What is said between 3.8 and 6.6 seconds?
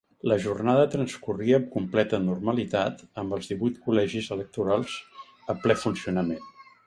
col·legis electorals a ple funcionament.